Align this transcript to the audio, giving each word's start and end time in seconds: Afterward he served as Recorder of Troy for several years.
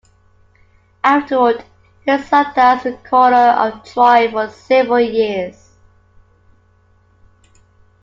Afterward 1.03 1.63
he 2.05 2.17
served 2.17 2.57
as 2.57 2.85
Recorder 2.85 3.35
of 3.35 3.83
Troy 3.85 4.31
for 4.31 4.49
several 4.49 4.99
years. 4.99 5.75